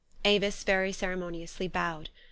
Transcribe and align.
"Avis 0.25 0.63
very 0.63 0.91
ceremoniously 0.91 1.67
bowed. 1.67 2.09